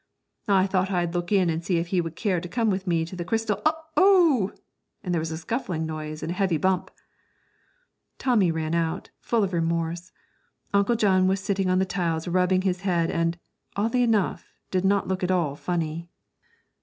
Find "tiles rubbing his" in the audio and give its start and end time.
11.85-12.81